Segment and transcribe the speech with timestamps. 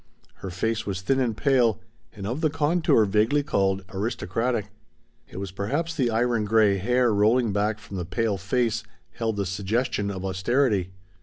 [0.37, 1.79] Her face was thin and pale,
[2.11, 4.71] and of the contour vaguely called aristocratic.
[5.29, 9.45] It was perhaps the iron gray hair rolling back from the pale face held the
[9.45, 10.89] suggestion of austerity.